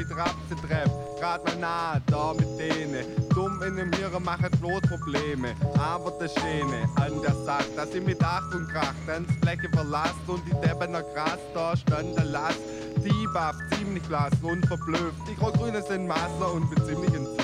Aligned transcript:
wie 0.00 0.14
Trapse 0.14 0.56
treff. 0.66 0.90
Grad 1.20 1.44
mal 1.44 1.56
nah, 1.56 2.00
da 2.06 2.32
mit 2.32 2.58
denen. 2.58 3.04
Dumm 3.34 3.62
in 3.62 3.76
dem 3.76 3.92
Hirn 3.92 4.22
machen 4.22 4.50
bloß 4.60 4.80
Probleme. 4.82 5.54
Aber 5.78 6.10
der 6.12 6.28
Schöne 6.28 6.88
an 6.96 7.20
der 7.22 7.34
Sache, 7.44 7.66
dass 7.76 7.92
sie 7.92 8.00
mit 8.00 8.22
Achtung 8.22 8.66
kracht, 8.68 8.94
dann 9.06 9.26
die 9.26 9.46
Fläche 9.46 9.68
verlasst 9.72 10.26
und 10.26 10.42
die 10.46 10.66
Deppen 10.66 10.92
noch 10.92 11.04
krass 11.14 11.38
da 11.54 11.76
standen 11.76 12.24
lasst. 12.30 12.60
Die 13.04 13.26
Buff 13.32 13.56
ziemlich 13.76 14.02
blass 14.04 14.32
und 14.42 14.66
verblüfft. 14.66 15.20
Die 15.28 15.36
Grau-Grüne 15.36 15.82
sind 15.82 16.06
Masse 16.06 16.44
und 16.52 16.68
bin 16.70 16.84
ziemlich 16.84 17.14
entzückt. 17.14 17.39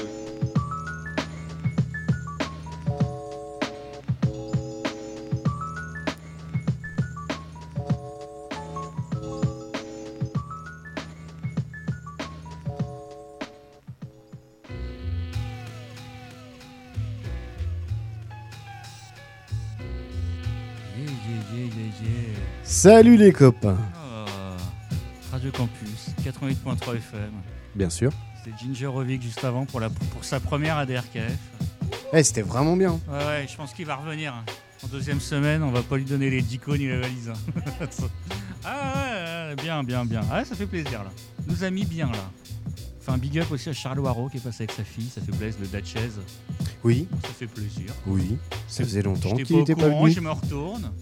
Salut 22.86 23.16
les 23.16 23.32
copains 23.32 23.76
Ah, 23.96 24.56
Radio 25.32 25.50
Campus, 25.50 26.10
88.3 26.24 26.94
FM. 26.98 27.32
Bien 27.74 27.90
sûr. 27.90 28.12
C'était 28.44 28.56
Ginger 28.56 28.86
Rovic 28.86 29.20
juste 29.22 29.42
avant 29.42 29.66
pour, 29.66 29.80
la, 29.80 29.90
pour 29.90 30.22
sa 30.24 30.38
première 30.38 30.76
ADRKF. 30.78 31.36
Eh, 32.12 32.22
c'était 32.22 32.42
vraiment 32.42 32.76
bien. 32.76 32.92
Ouais, 33.10 33.26
ouais, 33.26 33.46
je 33.50 33.56
pense 33.56 33.72
qu'il 33.74 33.86
va 33.86 33.96
revenir. 33.96 34.34
En 34.84 34.86
deuxième 34.86 35.18
semaine, 35.18 35.64
on 35.64 35.72
va 35.72 35.82
pas 35.82 35.96
lui 35.96 36.04
donner 36.04 36.30
les 36.30 36.42
dicos 36.42 36.76
ni 36.76 36.86
la 36.86 37.00
valise. 37.00 37.28
hein. 37.30 37.60
ah 38.64 38.92
ouais, 38.94 39.48
ouais, 39.50 39.56
bien, 39.60 39.82
bien, 39.82 40.04
bien. 40.04 40.20
Ah, 40.30 40.44
ça 40.44 40.54
fait 40.54 40.66
plaisir 40.66 41.02
là. 41.02 41.10
Nous 41.48 41.64
a 41.64 41.70
mis 41.70 41.86
bien 41.86 42.06
là. 42.06 42.30
Enfin, 43.00 43.14
un 43.14 43.18
big 43.18 43.36
up 43.40 43.50
aussi 43.50 43.68
à 43.68 43.72
Charles 43.72 43.98
Waro 43.98 44.28
qui 44.28 44.36
est 44.36 44.40
passé 44.40 44.62
avec 44.62 44.70
sa 44.70 44.84
fille. 44.84 45.08
Ça 45.12 45.20
fait 45.22 45.32
plaisir, 45.36 45.58
le 45.60 45.66
Datchez. 45.66 46.08
Oui, 46.84 47.08
Ça 47.24 47.30
fait 47.36 47.48
plaisir. 47.48 47.92
oui. 48.06 48.38
Ça 48.68 48.84
faisait 48.84 49.02
longtemps 49.02 49.34
qu'il 49.34 49.56
n'était 49.56 49.74
pas 49.74 49.88
venu. 49.88 50.12
je 50.12 50.20
me 50.20 50.30
retourne. 50.30 50.92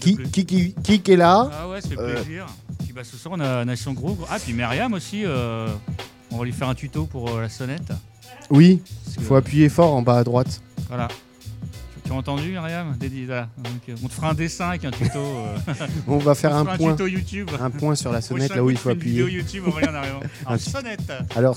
Qui, 0.00 0.16
qui, 0.16 0.46
qui, 0.46 1.00
qui, 1.00 1.12
est 1.12 1.16
là 1.16 1.48
Ah 1.52 1.68
ouais, 1.68 1.80
fait 1.80 1.98
Euh. 1.98 2.14
plaisir. 2.14 2.46
Puis 2.78 2.92
bah, 2.92 3.02
ce 3.04 3.16
soir, 3.16 3.34
on 3.36 3.40
a 3.40 3.64
Nation 3.64 3.92
Groove. 3.92 4.24
Ah, 4.30 4.38
puis 4.42 4.52
Myriam 4.54 4.92
aussi. 4.94 5.22
euh, 5.24 5.68
on 6.30 6.38
va 6.38 6.44
lui 6.44 6.52
faire 6.52 6.68
un 6.68 6.74
tuto 6.74 7.04
pour 7.06 7.28
euh, 7.36 7.42
la 7.42 7.48
sonnette. 7.48 7.92
Oui, 8.50 8.82
il 9.18 9.22
faut 9.22 9.36
appuyer 9.36 9.68
fort 9.68 9.94
en 9.94 10.02
bas 10.02 10.18
à 10.18 10.24
droite. 10.24 10.60
Voilà. 10.88 11.08
Tu 12.04 12.10
as 12.12 12.14
entendu, 12.14 12.50
Myriam 12.50 12.96
Dédi- 12.98 13.26
voilà. 13.26 13.48
Donc, 13.58 13.96
On 14.02 14.08
te 14.08 14.12
fera 14.12 14.30
un 14.30 14.34
dessin 14.34 14.70
avec 14.70 14.84
un 14.84 14.90
tuto. 14.90 15.20
On 16.08 16.18
va 16.18 16.34
faire 16.34 16.52
on 16.52 16.56
un 16.66 16.76
point, 16.76 16.92
tuto 16.92 17.06
YouTube. 17.06 17.48
un 17.60 17.70
point 17.70 17.94
sur 17.94 18.10
la 18.10 18.20
sonnette 18.20 18.54
là 18.56 18.64
où 18.64 18.70
il 18.70 18.76
faut 18.76 18.90
une 18.90 18.98
vidéo 18.98 19.26
appuyer. 19.26 19.38
YouTube, 19.42 19.64
arrivant. 19.76 20.20
Ah, 20.46 20.48
Alors, 20.48 20.60
sonnette. 20.60 21.12
Alors, 21.36 21.56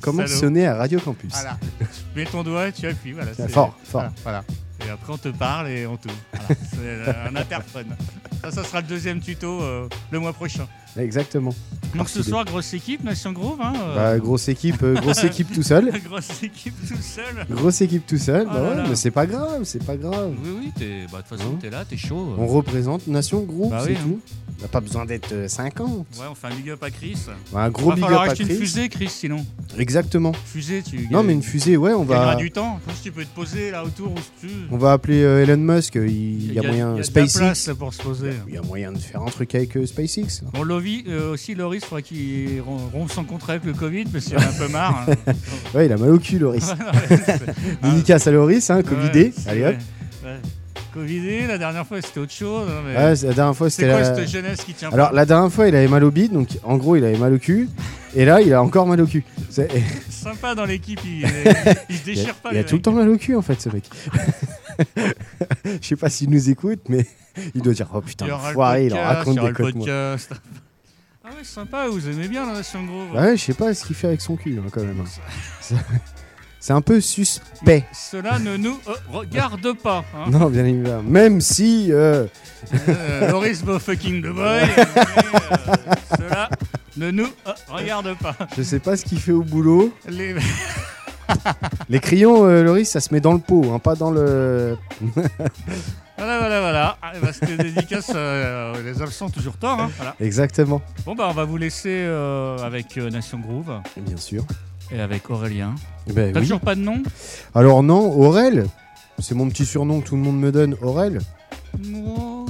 comment 0.00 0.26
Salaud. 0.26 0.40
sonner 0.40 0.66
à 0.66 0.74
Radio 0.76 0.98
Campus 0.98 1.30
Voilà. 1.32 1.58
Tu 1.60 2.18
mets 2.18 2.24
ton 2.24 2.42
doigt 2.42 2.68
et 2.68 2.72
tu 2.72 2.86
appuies. 2.86 3.12
Voilà, 3.12 3.32
c'est- 3.34 3.48
Fort, 3.48 3.76
fort. 3.84 4.00
Voilà, 4.02 4.12
voilà. 4.22 4.44
Et 4.86 4.90
après, 4.90 5.12
on 5.12 5.18
te 5.18 5.28
parle 5.28 5.68
et 5.68 5.86
on 5.86 5.96
tourne. 5.96 6.16
Voilà. 6.32 6.60
C'est 6.70 6.78
euh, 6.80 7.28
un 7.28 7.36
interphone. 7.36 7.96
Ça, 8.42 8.50
ça 8.50 8.64
sera 8.64 8.80
le 8.80 8.86
deuxième 8.86 9.20
tuto 9.20 9.62
euh, 9.62 9.88
le 10.10 10.18
mois 10.18 10.32
prochain. 10.32 10.66
Exactement. 10.98 11.54
Donc 11.94 12.08
ce 12.08 12.22
soir, 12.22 12.44
grosse 12.44 12.72
équipe, 12.74 13.02
Nation 13.04 13.32
Groove. 13.32 13.60
Hein, 13.60 13.72
euh, 13.76 13.94
Bah, 13.94 14.18
grosse 14.18 14.48
équipe, 14.48 14.82
euh, 14.82 14.94
grosse 14.94 15.24
équipe 15.24 15.52
tout 15.52 15.62
seul. 15.62 15.90
grosse 16.06 16.42
équipe 16.42 16.74
tout 16.88 16.96
seul. 17.02 17.46
Grosse 17.50 17.80
équipe 17.82 18.06
tout 18.06 18.18
seul. 18.18 18.46
Bah 18.46 18.54
là 18.54 18.62
ouais, 18.70 18.76
là. 18.76 18.86
mais 18.88 18.96
c'est 18.96 19.10
pas 19.10 19.26
grave, 19.26 19.64
c'est 19.64 19.84
pas 19.84 19.96
grave. 19.96 20.32
Oui, 20.42 20.50
oui, 20.60 20.72
t'es- 20.78 21.06
bah, 21.12 21.18
de 21.22 21.28
toute 21.28 21.38
façon, 21.38 21.52
Hein 21.54 21.58
t'es 21.60 21.70
là, 21.70 21.84
t'es 21.84 21.96
chaud. 21.96 22.34
On 22.38 22.46
représente 22.46 23.06
Nation 23.06 23.40
Groupe, 23.42 23.70
Bah 23.70 23.80
c'est 23.84 23.90
oui, 23.90 23.96
hein. 23.98 24.04
tout. 24.04 24.20
On 24.58 24.62
n'a 24.62 24.68
pas 24.68 24.80
besoin 24.80 25.04
d'être 25.04 25.32
euh, 25.32 25.48
50. 25.48 25.88
Ouais, 25.90 26.26
on 26.30 26.34
fait 26.34 26.46
un 26.46 26.54
big 26.54 26.70
up 26.70 26.82
à 26.82 26.90
Chris. 26.90 27.16
Un 27.54 27.70
gros 27.70 27.88
va 27.90 27.94
big 27.96 28.04
up 28.04 28.08
falloir 28.10 28.28
à 28.28 28.32
acheter 28.32 28.44
une 28.44 28.58
fusée, 28.58 28.88
Chris, 28.88 29.08
sinon. 29.08 29.44
Exactement. 29.76 30.32
Fusée, 30.46 30.82
tu 30.82 31.08
Non, 31.10 31.22
mais 31.22 31.32
une 31.32 31.42
fusée, 31.42 31.76
ouais, 31.76 31.92
on 31.92 32.04
va, 32.04 32.36
du 32.36 32.50
temps. 32.50 32.74
En 32.74 32.78
plus, 32.78 33.02
tu 33.02 33.10
peux 33.12 33.24
te 33.24 33.34
poser 33.34 33.70
là 33.70 33.84
autour 33.84 34.12
où 34.12 34.18
tu 34.40 34.46
veux. 34.46 34.52
on 34.70 34.76
va 34.78 34.92
appeler 34.92 35.22
euh, 35.22 35.42
Elon 35.42 35.56
Musk. 35.56 35.94
Il, 35.96 36.08
il 36.10 36.52
y 36.54 36.58
a 36.58 36.62
moyen. 36.62 36.76
il 36.76 36.78
y 36.78 36.82
a 36.82 36.92
de 36.92 36.98
la 36.98 37.02
SpaceX. 37.04 37.38
place 37.38 37.70
pour 37.78 37.92
se 37.92 38.02
poser. 38.02 38.30
Il 38.48 38.54
y 38.54 38.58
a 38.58 38.62
moyen 38.62 38.92
de 38.92 38.98
faire 38.98 39.22
un 39.22 39.26
truc 39.26 39.54
avec 39.54 39.76
euh, 39.76 39.84
SpaceX. 39.86 40.42
là. 40.42 40.50
Euh, 41.08 41.32
aussi, 41.32 41.54
Loris, 41.54 41.82
il 41.84 41.86
faudrait 41.86 42.02
qu'il 42.02 42.60
rom- 42.60 42.88
rompe 42.92 43.10
son 43.10 43.24
contrat 43.24 43.54
avec 43.54 43.64
le 43.64 43.72
Covid 43.72 44.04
parce 44.04 44.24
qu'il 44.26 44.36
en 44.36 44.40
a 44.40 44.46
un 44.46 44.52
peu 44.52 44.68
marre. 44.68 45.06
hein. 45.08 45.32
Ouais, 45.74 45.86
il 45.86 45.92
a 45.92 45.96
mal 45.96 46.10
au 46.10 46.18
cul, 46.18 46.38
Loris. 46.38 46.64
C'est- 47.08 47.44
Dédicace 47.82 48.26
à 48.26 48.30
Loris, 48.30 48.68
hein, 48.70 48.82
Covidé. 48.82 49.24
Ouais, 49.24 49.32
c'est- 49.36 49.48
Allez 49.50 49.64
hop. 49.64 49.74
ouais. 50.24 50.36
Covidé, 50.92 51.46
la 51.46 51.56
dernière 51.56 51.86
fois 51.86 52.02
c'était 52.02 52.20
autre 52.20 52.32
chose. 52.32 52.68
hein, 52.68 52.82
mais- 52.86 52.94
Ouais, 52.96 53.16
c'est- 53.16 53.26
la 53.28 53.32
dernière 53.34 53.56
fois, 53.56 53.70
c'est 53.70 53.82
c'était 53.82 53.92
quoi 53.92 54.00
la... 54.02 54.14
cette 54.14 54.28
jeunesse 54.28 54.62
qui 54.64 54.74
tient 54.74 54.90
Alors, 54.92 55.08
pas 55.08 55.14
la 55.16 55.24
dernière 55.24 55.50
fois, 55.50 55.66
il 55.68 55.74
avait 55.74 55.88
mal 55.88 56.04
au 56.04 56.10
bide, 56.10 56.32
donc 56.32 56.48
en 56.64 56.76
gros, 56.76 56.96
il 56.96 57.04
avait 57.04 57.16
mal 57.16 57.32
au 57.32 57.38
cul. 57.38 57.68
Et 58.14 58.26
là, 58.26 58.42
il 58.42 58.52
a 58.52 58.62
encore 58.62 58.86
mal 58.86 59.00
au 59.00 59.06
cul. 59.06 59.24
C'est- 59.48 59.68
Sympa 60.10 60.54
dans 60.54 60.66
l'équipe, 60.66 61.00
il, 61.04 61.20
il 61.22 61.26
se 61.26 62.00
Il 62.00 62.02
déchire 62.04 62.34
a, 62.38 62.42
pas. 62.42 62.48
il 62.52 62.58
a 62.58 62.60
les 62.60 62.64
tout 62.66 62.72
le 62.74 62.76
mecs. 62.76 62.82
temps 62.82 62.92
mal 62.92 63.08
au 63.08 63.16
cul, 63.16 63.34
en 63.36 63.40
fait, 63.42 63.58
ce 63.60 63.70
mec. 63.70 63.84
Je 65.80 65.86
sais 65.86 65.96
pas 65.96 66.10
s'il 66.10 66.28
nous 66.30 66.50
écoute, 66.50 66.80
mais 66.88 67.06
il 67.54 67.62
doit 67.62 67.72
dire 67.72 67.88
Oh 67.94 68.00
putain, 68.02 68.26
Il 68.26 68.28
y 68.28 68.32
aura 68.32 68.42
le 68.42 68.48
l'enfoiré, 68.48 68.86
il 68.86 68.92
en 68.92 68.96
podcast, 68.96 69.16
raconte 69.16 69.34
il 69.34 69.36
y 69.36 69.40
aura 69.40 69.48
des 69.48 69.58
le 69.58 69.64
codes, 69.64 69.74
moi. 69.76 69.86
podcast. 69.86 70.32
Ah 71.32 71.38
ouais, 71.38 71.44
sympa, 71.44 71.88
vous 71.88 72.08
aimez 72.08 72.28
bien 72.28 72.44
la 72.46 72.52
Nation 72.54 72.84
Groove. 72.84 73.12
Ouais, 73.14 73.36
je 73.36 73.42
sais 73.44 73.54
pas 73.54 73.72
ce 73.74 73.84
qu'il 73.84 73.96
fait 73.96 74.08
avec 74.08 74.20
son 74.20 74.36
cul, 74.36 74.58
hein, 74.58 74.68
quand 74.70 74.82
même. 74.82 75.02
C'est- 75.60 75.74
C'est 76.60 76.72
un 76.72 76.80
peu 76.80 77.00
suspect. 77.00 77.84
Cela 77.92 78.38
ne 78.38 78.56
nous 78.56 78.78
euh, 78.86 78.92
regarde 79.10 79.72
pas. 79.72 80.04
hein. 80.14 80.30
Non, 80.30 80.48
bien 80.48 80.64
évidemment. 80.64 81.02
Même 81.02 81.40
si. 81.40 81.88
euh, 81.90 82.26
Euh, 82.88 83.30
Loris 83.32 83.64
fucking 83.80 84.22
the 84.22 84.28
boy. 84.28 84.60
euh, 84.62 84.84
cela 86.16 86.48
ne 86.96 87.10
nous 87.10 87.26
euh, 87.48 87.52
regarde 87.68 88.16
pas. 88.18 88.36
je 88.56 88.62
sais 88.62 88.78
pas 88.78 88.96
ce 88.96 89.04
qu'il 89.04 89.18
fait 89.18 89.32
au 89.32 89.42
boulot. 89.42 89.92
Les... 90.08 90.36
Les 91.88 91.98
crayons, 91.98 92.44
Loris, 92.62 92.88
ça 92.90 93.00
se 93.00 93.12
met 93.12 93.20
dans 93.20 93.32
le 93.32 93.40
pot, 93.40 93.64
hein, 93.74 93.80
pas 93.80 93.96
dans 93.96 94.12
le. 94.12 94.76
Voilà, 96.24 96.38
voilà, 96.38 96.60
voilà. 96.60 96.96
Ah, 97.02 97.12
bah, 97.20 97.32
C'était 97.32 97.56
dédicace. 97.56 98.12
euh, 98.14 98.80
les 98.84 99.02
absents 99.02 99.28
toujours 99.28 99.56
tort. 99.56 99.80
hein, 99.80 99.90
voilà. 99.96 100.14
Exactement. 100.20 100.80
Bon, 101.04 101.16
bah, 101.16 101.26
on 101.28 101.32
va 101.32 101.44
vous 101.44 101.56
laisser 101.56 101.88
euh, 102.06 102.56
avec 102.58 102.96
euh, 102.96 103.10
Nation 103.10 103.40
Groove 103.40 103.72
Bien 103.96 104.16
sûr. 104.16 104.44
et 104.92 105.00
avec 105.00 105.28
Aurélien. 105.30 105.74
Ben 106.06 106.32
T'as 106.32 106.38
oui. 106.38 106.44
toujours 106.46 106.60
pas 106.60 106.76
de 106.76 106.80
nom? 106.80 107.02
Alors, 107.56 107.82
non, 107.82 108.12
Aurel. 108.12 108.66
C'est 109.18 109.34
mon 109.34 109.48
petit 109.48 109.66
surnom 109.66 110.00
que 110.00 110.06
tout 110.06 110.14
le 110.16 110.22
monde 110.22 110.38
me 110.38 110.52
donne, 110.52 110.76
Aurel. 110.80 111.18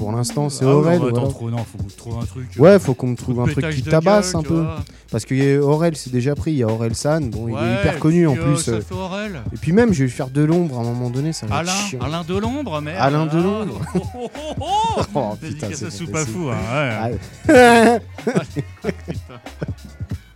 Pour 0.03 0.11
l'instant, 0.11 0.49
c'est 0.49 0.65
Ah 0.65 0.69
Aurel, 0.75 0.99
voilà. 0.99 1.21
non, 1.21 1.31
faut 1.31 1.79
qu'on 1.79 1.85
trouve 1.97 2.19
un 2.21 2.25
truc. 2.27 2.49
euh, 2.59 2.61
Ouais, 2.61 2.79
faut 2.81 2.93
qu'on 2.95 3.07
me 3.07 3.15
trouve 3.15 3.39
un 3.41 3.47
truc 3.47 3.71
qui 3.71 3.83
de 3.83 3.91
tabasse 3.91 4.35
un 4.35 4.43
peu. 4.43 4.65
Parce 5.13 5.25
que 5.25 5.33
a 5.33 5.65
Aurel, 5.65 5.95
c'est 5.95 6.11
déjà 6.11 6.35
pris. 6.35 6.51
Il 6.51 6.57
y 6.57 6.65
a 6.65 6.67
Aurel 6.67 6.97
San. 6.97 7.31
Bon, 7.31 7.47
il 7.47 7.53
est 7.55 7.81
hyper 7.81 8.01
connu 8.01 8.27
en 8.27 8.33
puis, 8.33 8.41
euh, 8.43 8.47
plus. 8.47 8.57
Ça 8.65 8.71
euh. 8.73 8.81
fait 8.81 8.95
Aurel. 8.97 9.43
Et 9.53 9.57
puis 9.59 9.71
même, 9.71 9.93
je 9.93 9.99
vais 10.01 10.05
lui 10.07 10.11
faire 10.11 10.29
de 10.29 10.43
l'ombre 10.43 10.77
à 10.79 10.81
un 10.81 10.85
moment 10.85 11.09
donné. 11.09 11.33
Ça 11.33 11.47
Alain. 11.53 11.71
Alain 12.01 12.25
Delombre, 12.25 12.81
merde. 12.81 12.97
Alain 13.01 13.29
Ah. 13.31 13.35
Delombre. 13.37 13.81
Oh, 13.95 14.01
oh, 14.17 14.31
oh, 14.35 14.55
oh. 14.59 15.03
Oh, 15.15 15.37
putain, 15.41 15.69
Dédicace 15.69 15.89
c'est 15.89 15.91
fou. 16.25 16.49
Hein, 16.51 17.11
ouais. 17.49 17.99
Ah, 18.27 18.39
Putain. 18.55 19.39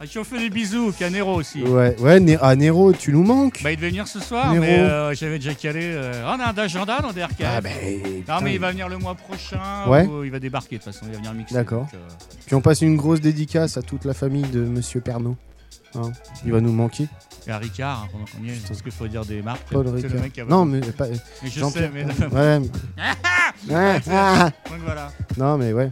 Ah, 0.07 0.11
qui 0.13 0.19
ont 0.19 0.25
fait 0.25 0.39
des 0.39 0.51
bisous, 0.51 0.93
qu'à 0.93 1.11
Nero 1.11 1.35
aussi. 1.35 1.63
ouais, 1.63 1.97
ouais, 2.01 2.21
Né- 2.21 2.39
ah, 2.41 2.55
Nero, 2.57 2.93
tu 2.93 3.13
nous 3.13 3.23
manques. 3.25 3.61
Bah, 3.63 3.73
il 3.73 3.77
devait 3.77 3.89
venir 3.89 4.07
ce 4.07 4.21
soir, 4.21 4.53
Nero. 4.53 4.63
mais 4.65 4.79
euh, 4.79 5.15
j'avais 5.15 5.39
déjà 5.39 5.55
calé. 5.55 5.81
Euh... 5.83 6.23
on 6.25 6.41
a 6.41 6.51
un 6.53 6.59
agenda 6.59 7.01
dans 7.01 7.13
DRK. 7.13 7.43
Ah, 7.45 7.61
ben, 7.61 7.73
non, 8.29 8.41
mais 8.43 8.55
il 8.55 8.61
va 8.61 8.71
venir 8.71 8.89
le 8.89 8.99
mois 8.99 9.15
prochain. 9.15 9.59
Ouais. 9.89 10.07
ou 10.07 10.25
il 10.25 10.31
va 10.31 10.39
débarquer 10.39 10.79
de 10.79 10.83
toute 10.85 10.93
façon. 10.93 11.07
Il 11.07 11.13
va 11.13 11.19
venir 11.19 11.35
mixer. 11.35 11.55
D'accord. 11.55 11.87
euh, 11.95 11.99
Puis 12.47 12.55
on 12.55 12.61
passe 12.61 12.83
une 12.83 12.97
grosse 12.97 13.21
dédicace 13.21 13.77
à 13.77 13.83
toute 13.83 14.05
la 14.05 14.15
famille 14.15 14.49
de 14.49 14.61
Monsieur 14.61 15.01
Pernod. 15.01 15.35
Hein, 15.95 16.13
il 16.45 16.53
va 16.53 16.61
nous 16.61 16.73
manquer. 16.73 17.09
Et 17.47 17.51
à 17.51 17.59
Ricard, 17.59 18.03
hein, 18.05 18.09
pendant 18.13 18.25
qu'on 18.25 18.45
y 18.45 18.51
est. 18.51 18.67
Parce 18.69 18.83
qu'il 18.83 18.93
faut 18.93 19.07
dire 19.09 19.25
des 19.25 19.41
marques. 19.41 19.63
Paul 19.71 19.85
le 19.87 19.93
Ricard. 19.93 20.21
mec 20.21 20.33
qui 20.33 20.41
a- 20.41 20.45
Non, 20.45 20.65
mais 20.65 20.81
pas. 20.81 21.07
mais 21.09 21.49
je 21.49 21.65
sais, 21.65 21.91
mais. 21.95 22.05
Ouais. 22.05 22.61
mais- 22.61 23.75
Ouais, 23.75 24.01
ah. 24.11 24.51
Donc 24.69 24.81
voilà. 24.85 25.11
Non, 25.39 25.57
mais 25.57 25.73
ouais, 25.73 25.91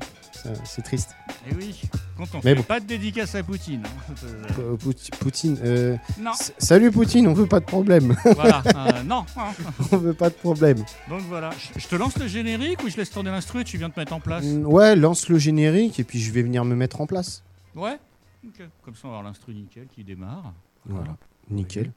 c'est 0.64 0.82
triste. 0.82 1.10
Et 1.50 1.54
oui, 1.54 1.80
quand 2.16 2.24
on 2.34 2.36
Mais 2.38 2.42
fait 2.42 2.54
bon. 2.54 2.62
pas 2.62 2.80
de 2.80 2.86
dédicace 2.86 3.34
à 3.34 3.42
Poutine. 3.42 3.82
hein. 3.84 4.14
Euh, 4.58 4.76
Pout- 4.76 5.10
Poutine. 5.18 5.58
euh, 5.64 5.96
non, 6.20 6.32
Salut 6.58 6.90
Poutine, 6.90 7.26
on 7.28 7.34
veut 7.34 7.46
pas 7.46 7.60
de 7.60 7.64
problème. 7.64 8.16
voilà. 8.34 8.62
euh, 8.76 9.02
non. 9.02 9.24
hein. 9.36 9.52
on 9.92 9.96
veut 9.96 10.14
pas 10.14 10.28
de 10.30 10.34
problème. 10.34 10.78
Donc 11.08 11.20
voilà. 11.28 11.50
Je- 11.78 11.86
te 11.88 11.96
lance 11.96 12.16
le 12.18 12.26
générique 12.28 12.82
ou 12.84 12.88
je 12.88 12.96
laisse 12.96 13.10
tourner 13.10 13.30
l'instru 13.30 13.60
et 13.60 13.64
tu 13.64 13.78
viens 13.78 13.90
te 13.90 13.98
mettre 13.98 14.12
en 14.12 14.20
place 14.20 14.44
Mm, 14.44 14.64
Ouais, 14.66 14.96
lance 14.96 15.28
le 15.28 15.38
générique 15.38 15.98
et 16.00 16.04
puis 16.04 16.20
je 16.20 16.32
vais 16.32 16.42
venir 16.42 16.64
me 16.64 16.74
mettre 16.74 17.00
en 17.00 17.06
place. 17.06 17.42
Ouais 17.74 17.98
Ok. 18.46 18.66
Comme 18.84 18.94
ça, 18.94 19.00
on 19.04 19.08
va 19.08 19.16
avoir 19.18 19.22
l'instru 19.30 19.54
nickel 19.54 19.86
qui 19.94 20.04
démarre. 20.04 20.52
Voilà. 20.86 21.16
Nickel. 21.50 21.90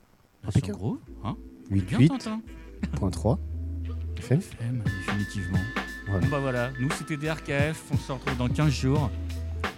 Impeccable. 0.48 0.78
gros, 0.78 0.98
hein 1.25 1.36
Bien 1.70 1.81
88.3 2.00 2.08
Tintin. 2.08 2.42
FM. 4.20 4.40
FM, 4.40 4.84
définitivement. 4.86 5.60
Voilà. 6.08 6.22
Bon 6.25 6.31
bah 6.31 6.40
voilà, 6.40 6.72
nous 6.80 6.90
c'était 6.92 7.18
DRKF, 7.18 7.84
on 7.92 7.98
se 7.98 8.12
retrouve 8.13 8.38
dans 8.38 8.48
15 8.48 8.70
jours 8.72 9.12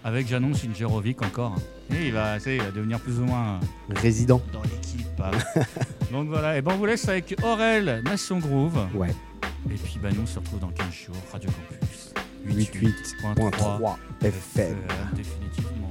avec 0.04 0.28
j'annonce 0.28 0.64
Injerovic 0.64 1.22
encore. 1.22 1.56
Et 1.92 2.08
il 2.08 2.14
va, 2.14 2.38
il 2.38 2.62
va 2.62 2.72
devenir 2.72 3.00
plus 3.00 3.20
ou 3.20 3.26
moins 3.26 3.60
Résident. 3.90 4.42
dans 4.54 4.62
l'équipe. 4.64 5.08
Donc 6.12 6.28
voilà, 6.28 6.58
et 6.58 6.62
ben 6.62 6.72
on 6.74 6.78
vous 6.78 6.86
laisse 6.86 7.08
avec 7.10 7.36
Aurel, 7.44 8.02
Nation 8.06 8.40
Groove. 8.40 8.80
Ouais. 8.94 9.10
Et 9.70 9.76
puis 9.76 10.00
bah 10.02 10.10
nous 10.16 10.22
on 10.24 10.26
se 10.26 10.40
retrouve 10.40 10.60
dans 10.60 10.70
15 10.70 10.86
jours, 10.94 11.16
Radio 11.32 11.50
Campus. 11.50 12.14
88.3 12.48 13.96
FM. 14.22 14.76
Euh, 14.78 15.16
définitivement. 15.16 15.89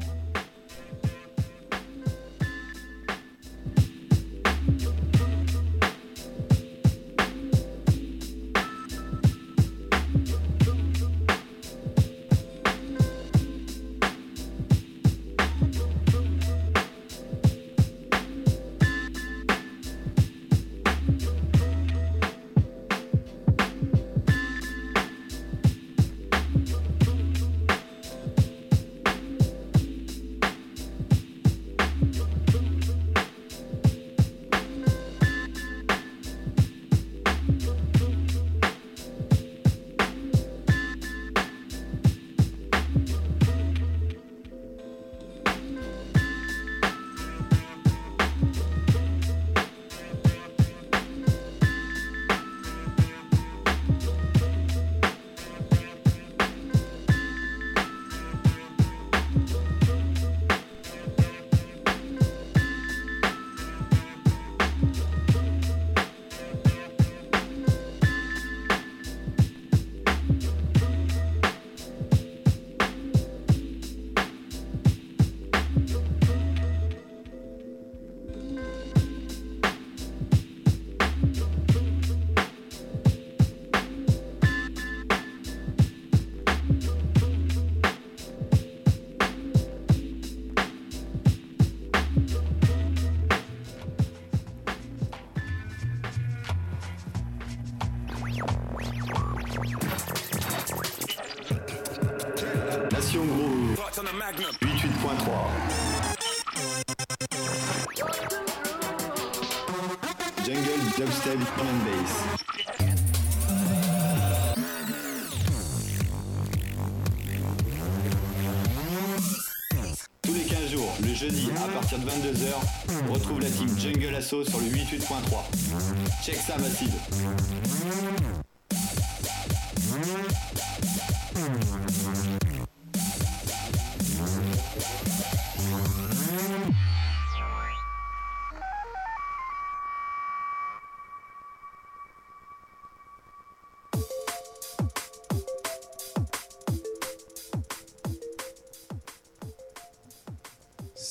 22h, 123.58 123.64
retrouve 123.64 123.66
la 123.66 123.66
team 123.66 123.78
Jungle 123.78 124.14
Assault 124.14 124.44
sur 124.44 124.58
le 124.58 124.66
88.3. 124.66 126.24
Check 126.24 126.36
ça, 126.36 126.56
Massive. 126.58 126.94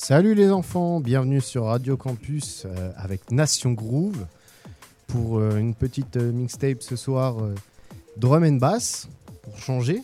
Salut 0.07 0.36
les 0.36 0.51
enfants, 0.51 1.01
bienvenue 1.01 1.42
sur 1.42 1.65
Radio 1.65 1.98
Campus 1.98 2.63
euh, 2.65 2.92
avec 2.95 3.30
Nation 3.30 3.74
Groove 3.74 4.25
pour 5.06 5.38
euh, 5.38 5.57
une 5.57 5.75
petite 5.75 6.15
euh, 6.15 6.31
mixtape 6.31 6.81
ce 6.81 6.95
soir 6.95 7.36
drum 8.15 8.45
and 8.45 8.54
bass 8.54 9.09
pour 9.42 9.59
changer. 9.59 10.01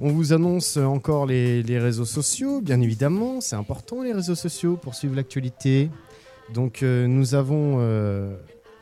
On 0.00 0.08
vous 0.08 0.32
annonce 0.32 0.78
encore 0.78 1.26
les, 1.26 1.62
réseaux 1.78 2.06
sociaux, 2.06 2.62
bien 2.62 2.80
évidemment, 2.80 3.42
c'est 3.42 3.54
important 3.54 4.02
les 4.02 4.14
réseaux 4.14 4.34
sociaux 4.34 4.78
pour 4.78 4.94
suivre 4.94 5.14
l'actualité. 5.14 5.90
Donc 6.54 6.80
nous 6.80 7.34
avons 7.34 7.76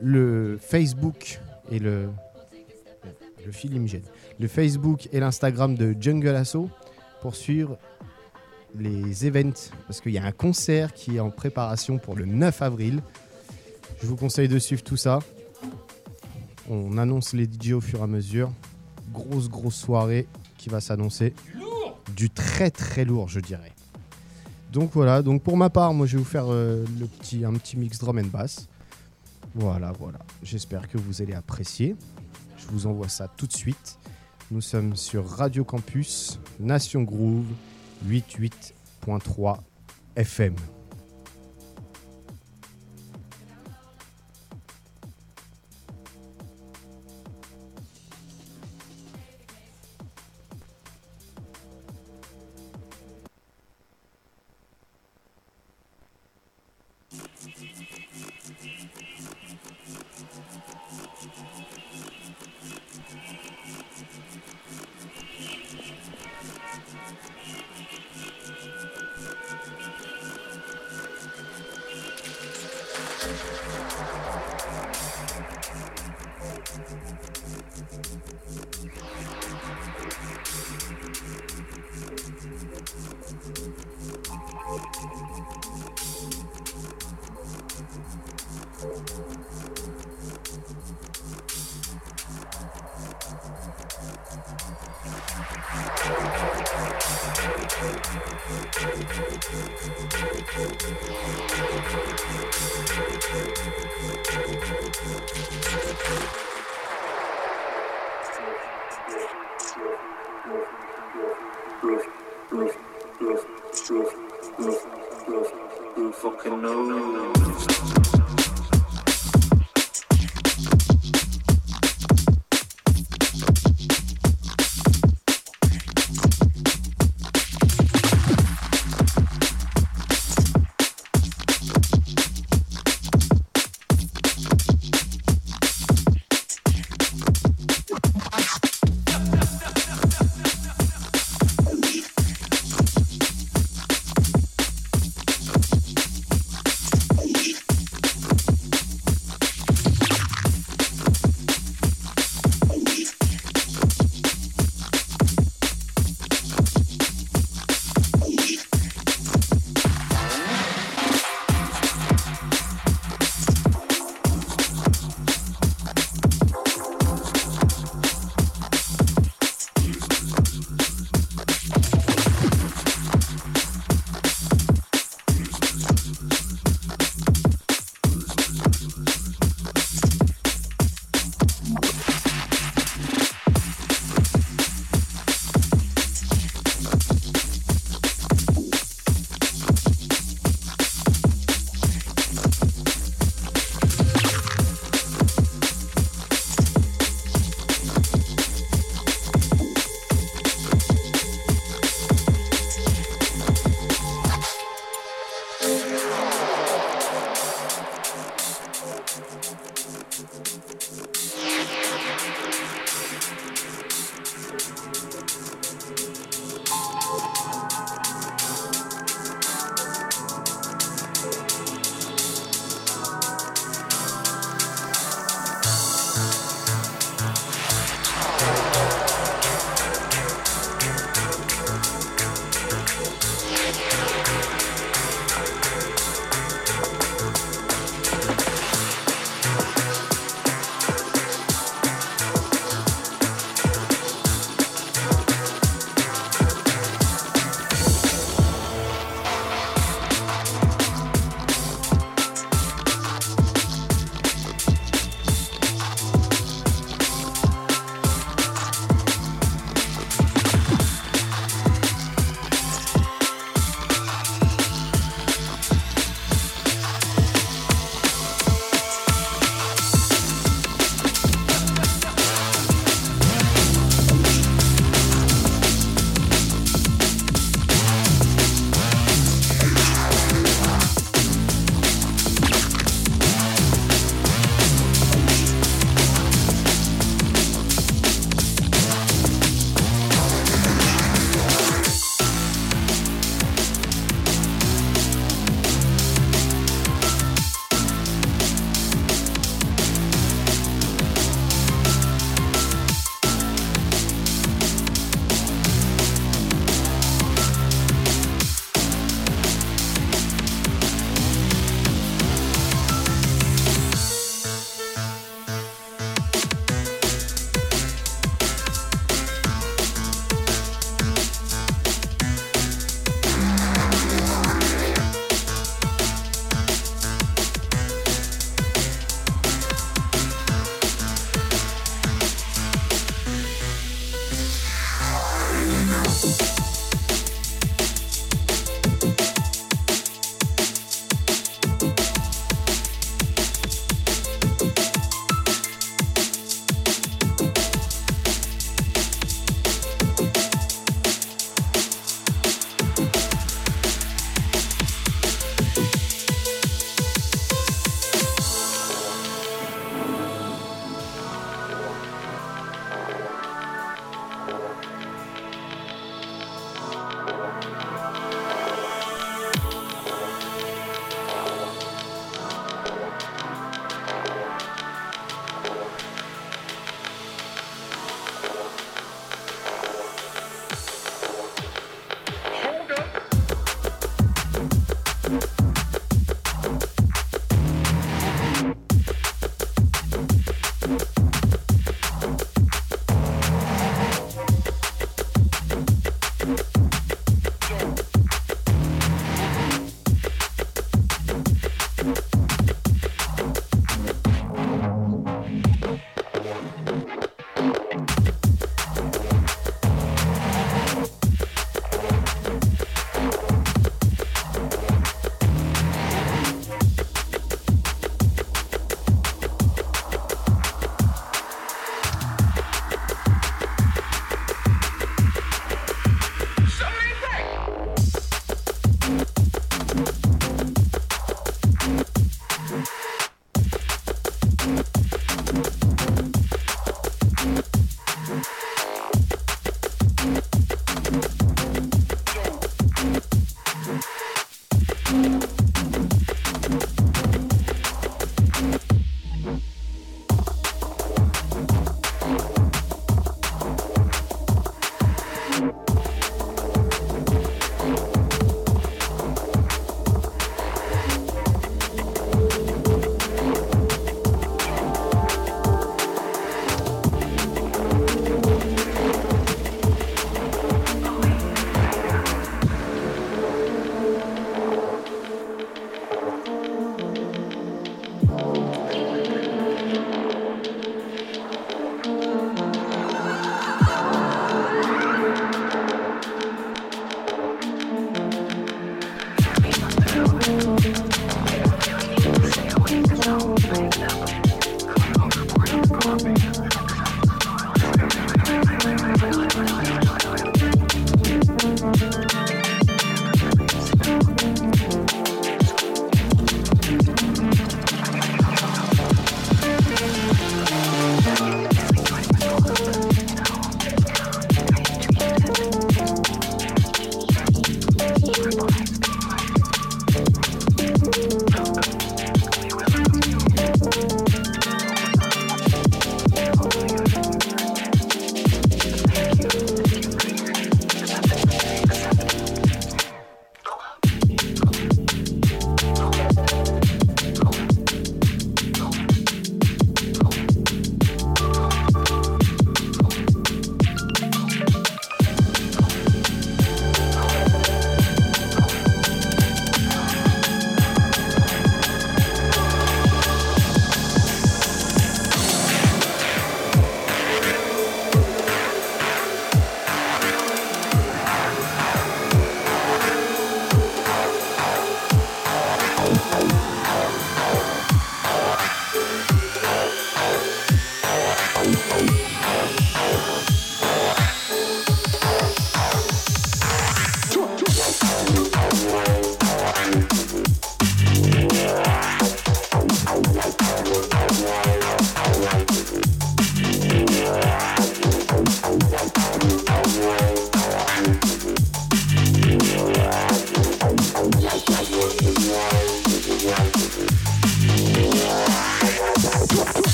le 0.00 0.58
Facebook 0.58 1.38
et 1.70 1.78
le 1.78 2.08
le 3.44 3.52
fil 3.52 3.78
le 4.38 4.48
Facebook 4.48 5.10
et 5.12 5.20
l'Instagram 5.20 5.74
de 5.74 5.94
Jungle 6.00 6.34
Asso 6.34 6.70
pour 7.20 7.36
suivre 7.36 7.76
les 8.78 9.26
events 9.26 9.70
parce 9.86 10.00
qu'il 10.00 10.12
y 10.12 10.18
a 10.18 10.24
un 10.24 10.32
concert 10.32 10.92
qui 10.94 11.16
est 11.16 11.20
en 11.20 11.30
préparation 11.30 11.98
pour 11.98 12.16
le 12.16 12.24
9 12.24 12.62
avril. 12.62 13.02
Je 14.02 14.06
vous 14.06 14.16
conseille 14.16 14.48
de 14.48 14.58
suivre 14.58 14.82
tout 14.82 14.96
ça. 14.96 15.20
On 16.68 16.98
annonce 16.98 17.32
les 17.32 17.44
DJ 17.44 17.72
au 17.72 17.80
fur 17.80 18.00
et 18.00 18.02
à 18.02 18.06
mesure. 18.06 18.50
Grosse 19.12 19.48
grosse 19.48 19.76
soirée 19.76 20.26
qui 20.56 20.68
va 20.68 20.80
s'annoncer. 20.80 21.34
Du 22.16 22.30
très 22.30 22.70
très 22.70 23.04
lourd, 23.04 23.28
je 23.28 23.40
dirais. 23.40 23.72
Donc 24.72 24.90
voilà, 24.92 25.22
donc 25.22 25.42
pour 25.42 25.56
ma 25.56 25.68
part, 25.68 25.92
moi 25.94 26.06
je 26.06 26.12
vais 26.12 26.22
vous 26.22 26.28
faire 26.28 26.46
euh, 26.48 26.84
le 26.98 27.06
petit, 27.06 27.44
un 27.44 27.52
petit 27.54 27.76
mix 27.76 27.98
drum 27.98 28.18
and 28.18 28.26
bass. 28.26 28.68
Voilà, 29.54 29.92
voilà. 29.98 30.20
J'espère 30.44 30.88
que 30.88 30.96
vous 30.96 31.22
allez 31.22 31.34
apprécier. 31.34 31.96
Je 32.56 32.66
vous 32.68 32.86
envoie 32.86 33.08
ça 33.08 33.26
tout 33.26 33.48
de 33.48 33.52
suite. 33.52 33.98
Nous 34.52 34.60
sommes 34.60 34.94
sur 34.94 35.28
Radio 35.28 35.64
Campus 35.64 36.38
Nation 36.60 37.02
Groove 37.02 37.46
88.3 38.04 39.62
FM. 40.16 40.79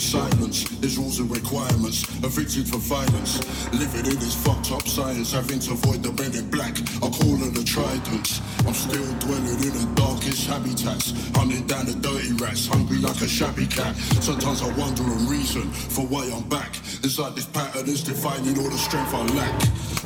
Silence. 0.00 0.64
There's 0.80 0.98
rules 0.98 1.18
and 1.18 1.30
requirements, 1.30 2.04
addicted 2.24 2.68
for 2.68 2.78
violence. 2.78 3.42
Living 3.72 4.06
in 4.06 4.18
this 4.18 4.34
fucked 4.34 4.72
up 4.72 4.86
science, 4.86 5.32
having 5.32 5.58
to 5.60 5.72
avoid 5.72 6.02
the 6.02 6.12
men 6.12 6.34
in 6.34 6.50
black. 6.50 6.78
I 7.02 7.08
call 7.08 7.36
it 7.42 7.54
the 7.54 7.64
tridents. 7.64 8.40
I'm 8.66 8.74
still 8.74 9.06
dwelling 9.18 9.60
in 9.62 9.74
the 9.74 9.88
darkest 9.94 10.46
habitats. 10.46 11.12
Hunting 11.36 11.66
down 11.66 11.86
the 11.86 11.94
dirty 11.94 12.32
rats, 12.42 12.66
hungry 12.66 12.98
like 12.98 13.20
a 13.20 13.28
shabby 13.28 13.66
cat. 13.66 13.96
Sometimes 14.20 14.62
I 14.62 14.72
wonder 14.78 15.02
a 15.02 15.18
reason 15.30 15.70
for 15.70 16.06
why 16.06 16.24
I'm 16.32 16.48
back. 16.48 16.76
It's 17.02 17.18
like 17.18 17.34
this 17.34 17.46
pattern 17.46 17.88
is 17.88 18.02
defining 18.02 18.58
all 18.58 18.70
the 18.70 18.78
strength 18.78 19.14
I 19.14 19.22
lack. 19.34 19.58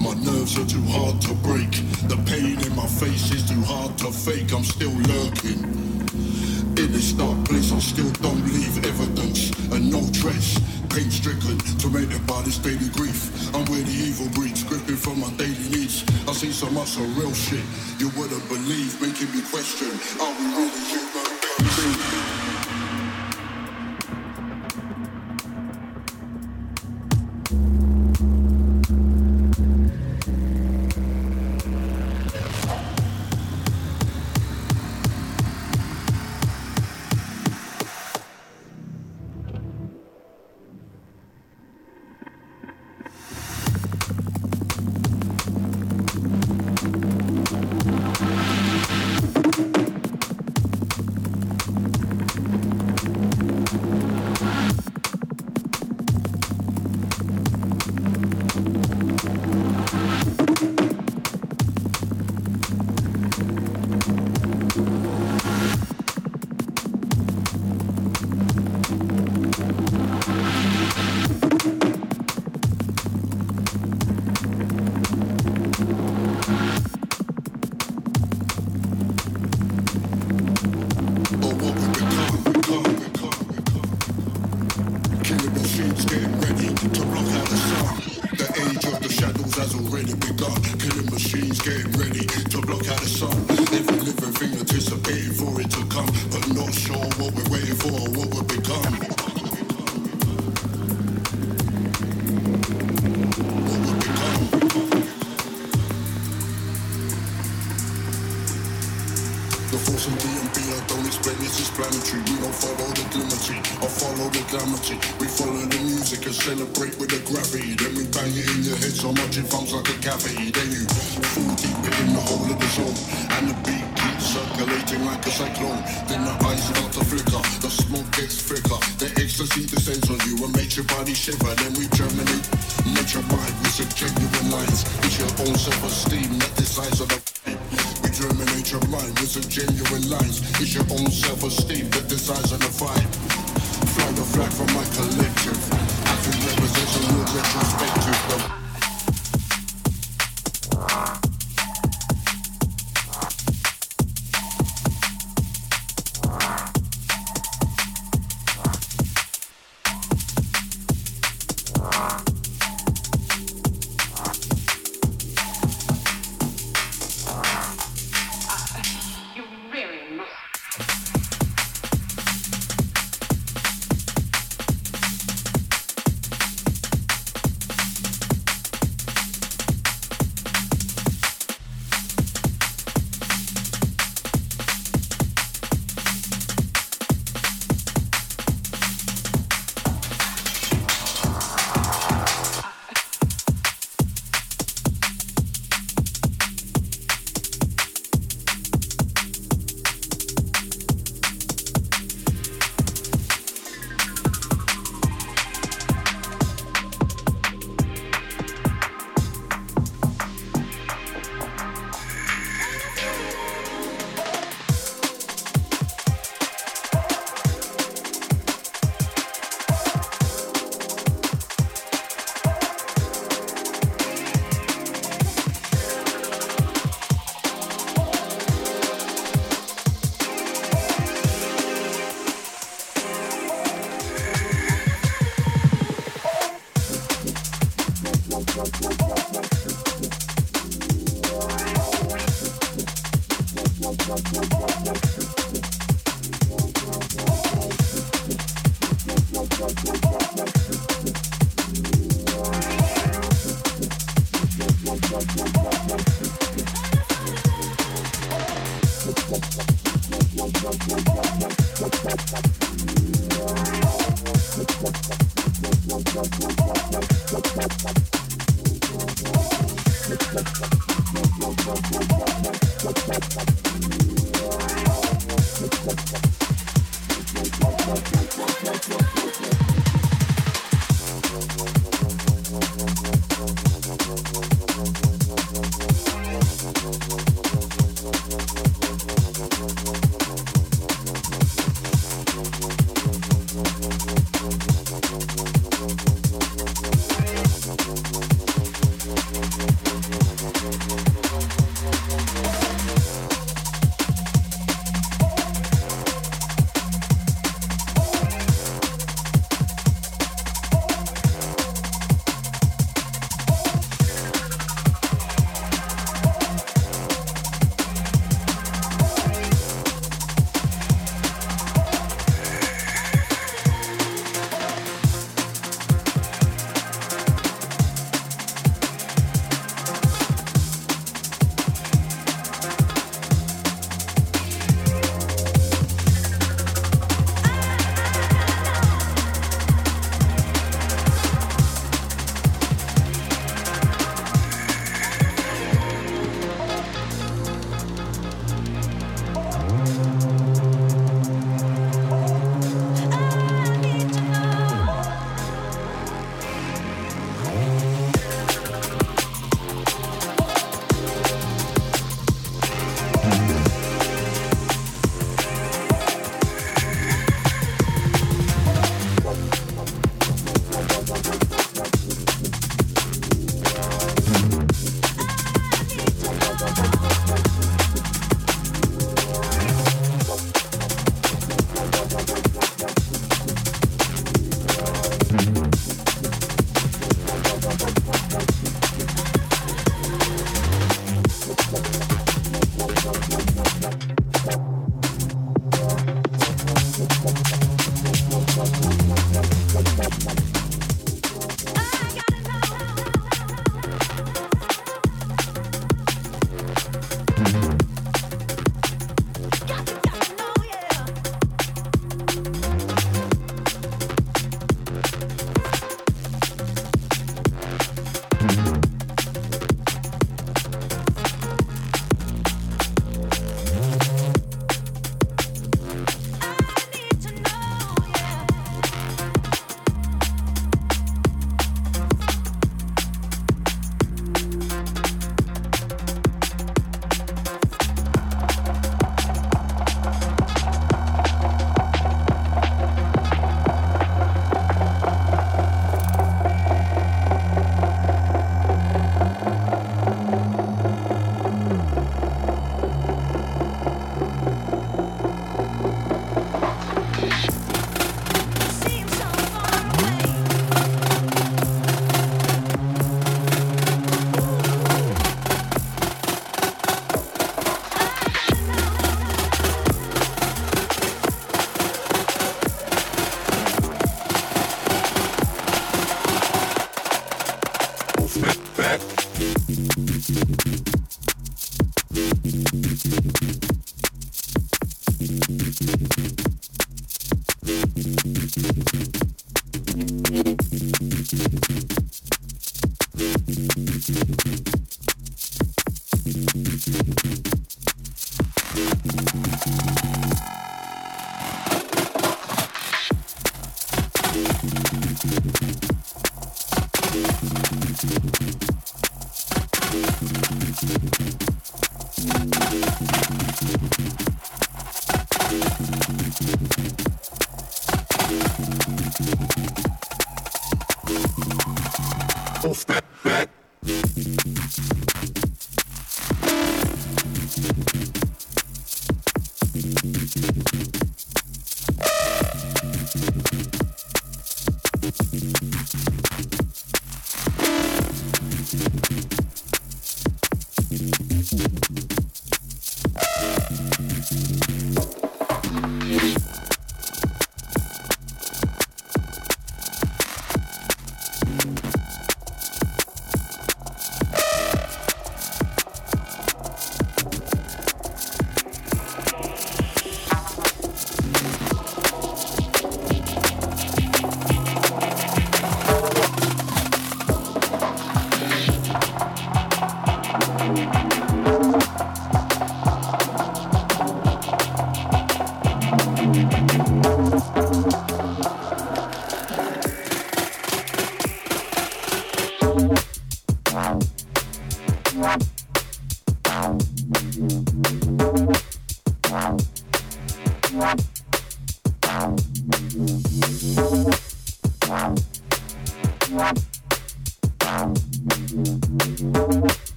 My 0.00 0.14
nerves 0.14 0.58
are 0.58 0.66
too 0.66 0.84
hard 0.88 1.20
to 1.22 1.34
break. 1.42 1.70
The 2.08 2.20
pain 2.26 2.60
in 2.60 2.76
my 2.76 2.86
face 2.86 3.30
is 3.32 3.48
too 3.48 3.60
hard 3.62 3.96
to 3.98 4.12
fake. 4.12 4.52
I'm 4.52 4.64
still 4.64 4.92
lurking. 4.92 5.97
In 6.78 6.92
this 6.92 7.12
dark 7.12 7.44
place, 7.44 7.72
I 7.72 7.80
still 7.80 8.10
don't 8.22 8.44
leave 8.54 8.78
evidence 8.86 9.50
and 9.72 9.90
no 9.90 9.98
trace. 10.12 10.60
Pain 10.88 11.10
stricken, 11.10 11.58
tormented 11.76 12.24
by 12.24 12.40
this 12.42 12.58
daily 12.58 12.88
grief. 12.90 13.52
I'm 13.52 13.64
where 13.66 13.82
the 13.82 13.90
evil 13.90 14.28
breeds, 14.28 14.62
gripping 14.62 14.94
for 14.94 15.16
my 15.16 15.28
daily 15.32 15.68
needs. 15.74 16.04
I 16.28 16.32
see 16.32 16.52
so 16.52 16.70
much 16.70 16.96
of 16.96 17.18
real 17.18 17.34
shit 17.34 17.64
you 17.98 18.10
wouldn't 18.10 18.48
believe, 18.48 18.94
making 19.02 19.34
me 19.34 19.42
question: 19.50 19.90
Are 20.22 20.30
we 20.38 20.46
really 20.54 20.97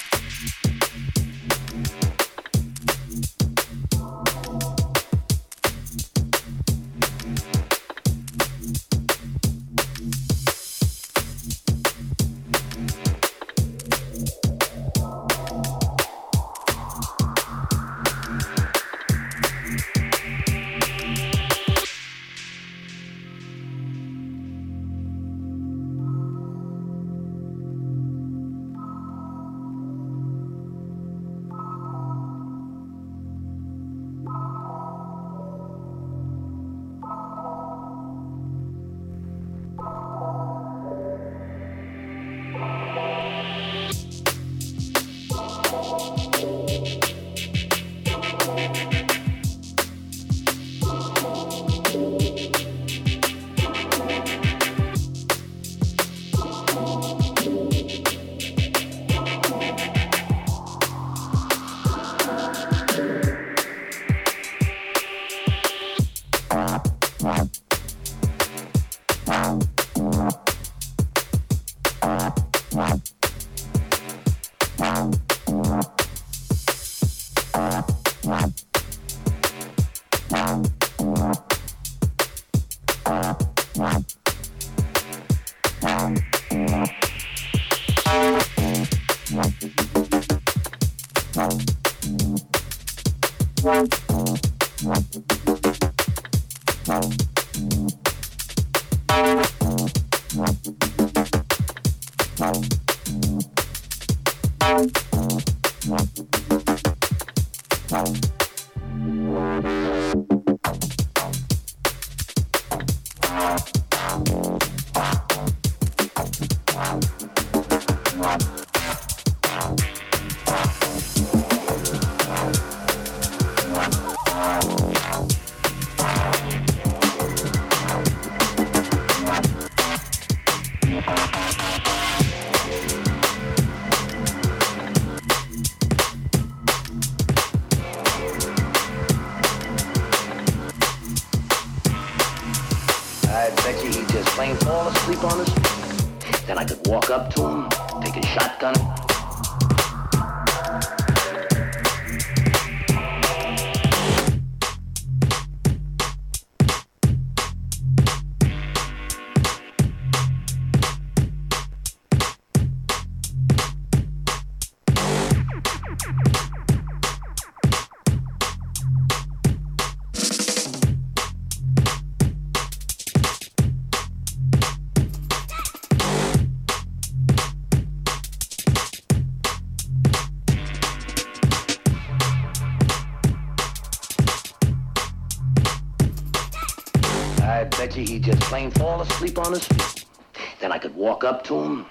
up 191.26 191.42
to 191.44 191.60
him, 191.60 191.86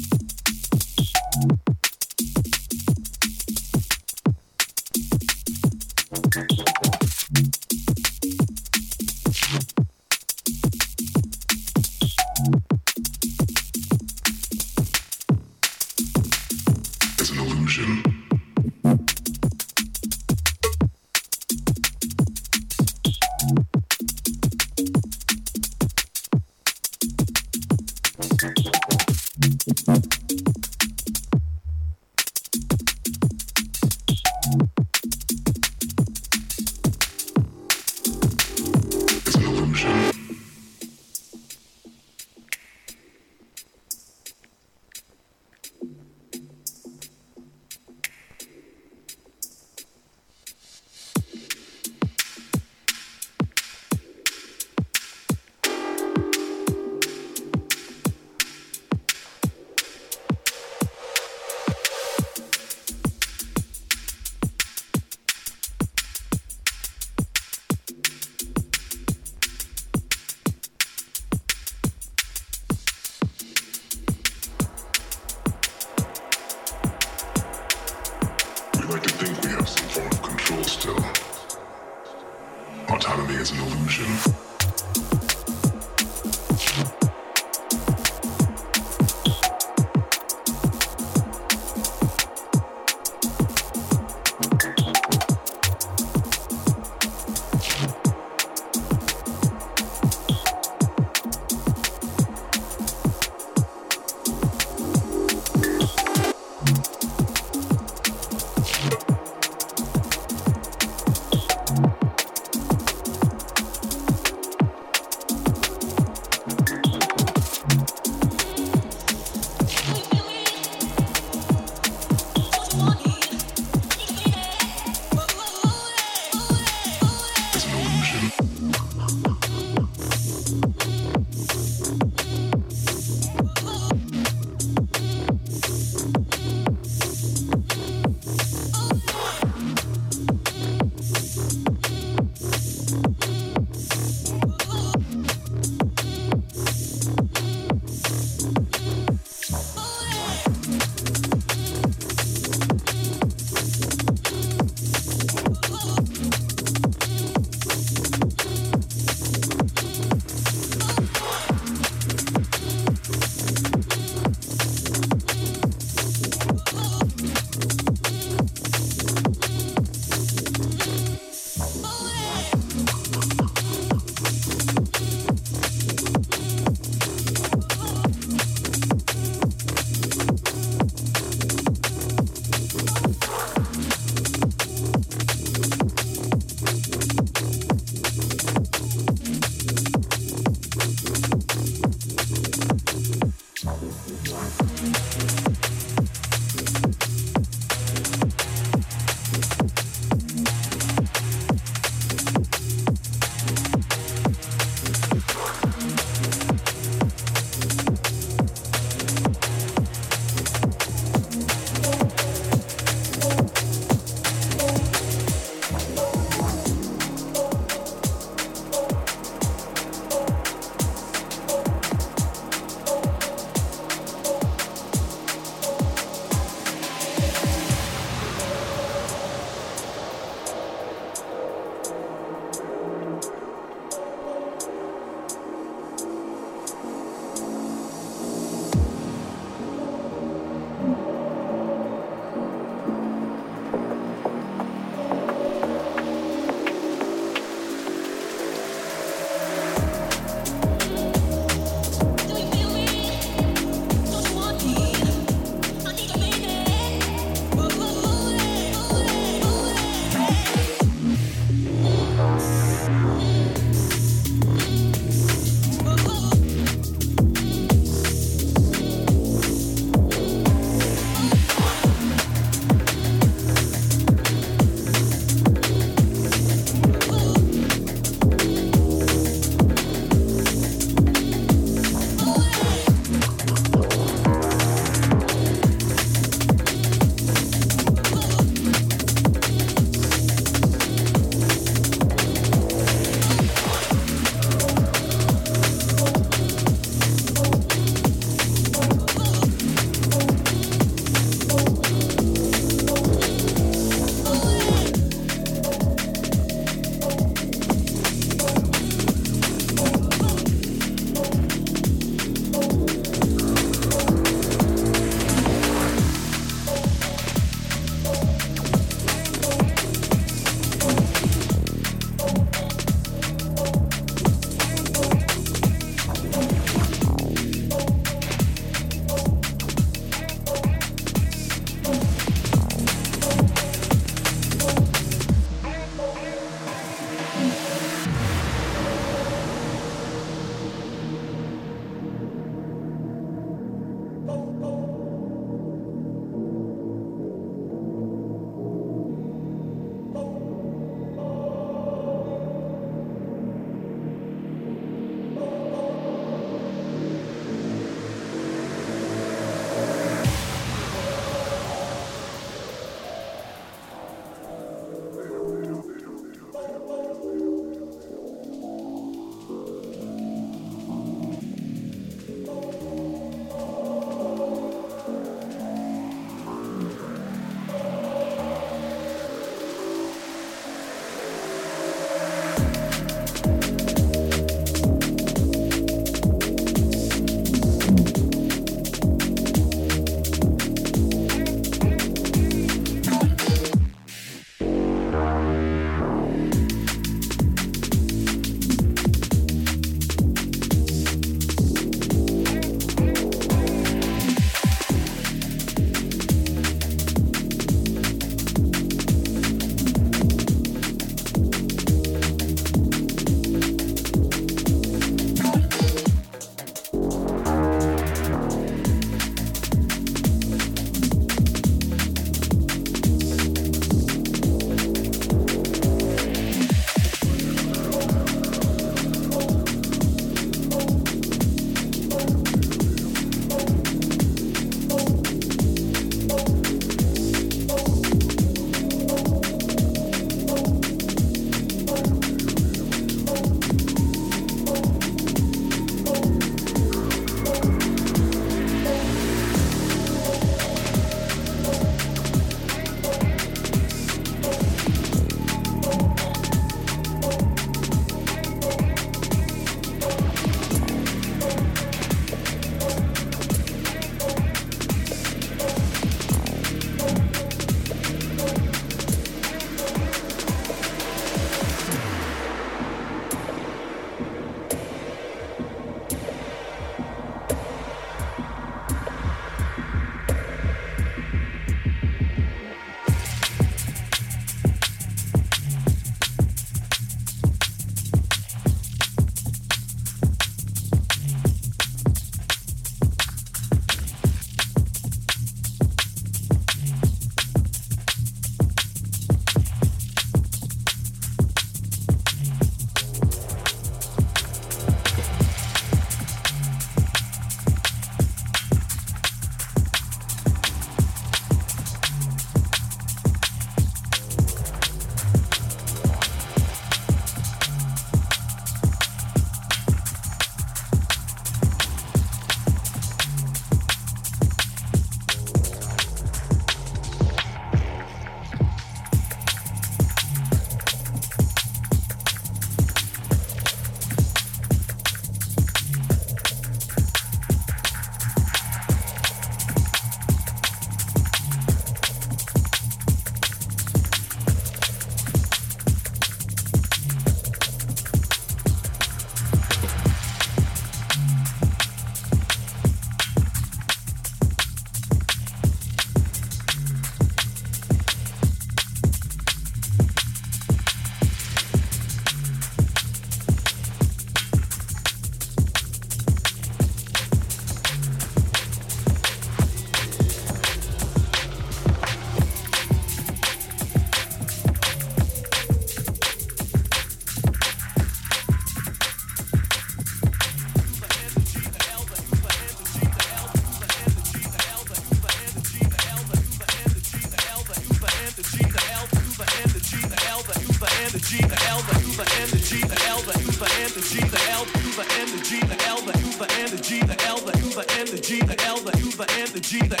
G, 599.71 599.79
the 599.87 600.00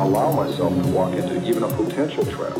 allow 0.00 0.32
myself 0.32 0.72
to 0.82 0.88
walk 0.90 1.12
into 1.14 1.46
even 1.46 1.62
a 1.62 1.68
potential 1.68 2.24
trap. 2.26 2.59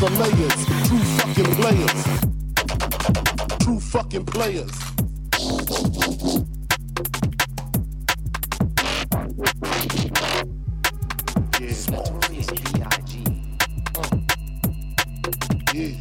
The 0.00 0.08
layers, 0.18 0.64
true 0.88 1.04
fucking 1.18 1.50
players. 1.56 2.00
True 3.60 3.80
fucking 3.80 4.24
players. 4.24 4.72
Yeah. 15.74 16.00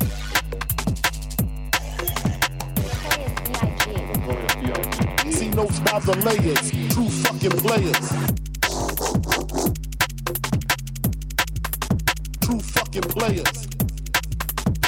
See 5.30 5.50
notes 5.50 5.80
by 5.82 6.00
the 6.00 6.16
layers, 6.24 6.72
true 6.94 7.10
fucking 7.10 7.52
players. 7.52 8.10
True 12.42 12.60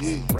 Yeah. 0.00 0.37